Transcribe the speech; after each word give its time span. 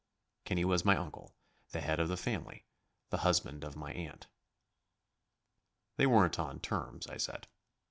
Kenny 0.45 0.65
was 0.65 0.83
my 0.83 0.97
uncle, 0.97 1.35
the 1.69 1.81
head 1.81 1.99
of 1.99 2.07
the 2.09 2.17
family, 2.17 2.65
the 3.11 3.17
husband 3.19 3.63
of 3.63 3.75
my 3.75 3.91
aunt. 3.91 4.25
"They 5.97 6.07
weren't 6.07 6.39
on 6.39 6.59
terms," 6.59 7.05
I 7.05 7.17
said. 7.17 7.45